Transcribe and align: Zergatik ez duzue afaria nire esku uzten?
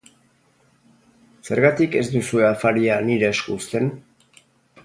Zergatik 1.49 1.97
ez 2.01 2.03
duzue 2.15 2.49
afaria 2.49 2.99
nire 3.11 3.33
esku 3.37 3.59
uzten? 3.63 3.93